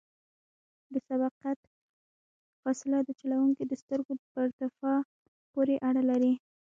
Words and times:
د 0.91 0.93
سبقت 1.09 1.59
فاصله 2.61 2.99
د 3.03 3.09
چلوونکي 3.19 3.63
د 3.67 3.73
سترګو 3.81 4.13
په 4.31 4.37
ارتفاع 4.45 4.99
پورې 5.51 5.75
اړه 5.87 6.01
لري 6.09 6.33